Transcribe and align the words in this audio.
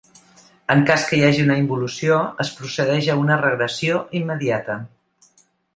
En 0.75 0.79
cas 0.89 1.03
que 1.09 1.19
hi 1.19 1.25
hagi 1.27 1.43
una 1.43 1.57
involució, 1.63 2.17
es 2.45 2.53
procedeix 2.61 3.13
a 3.13 3.19
una 3.27 3.41
regressió 3.45 4.05
immediata. 4.23 4.83